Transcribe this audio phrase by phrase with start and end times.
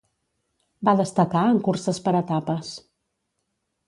[0.87, 2.73] Va destacar en curses per etapes.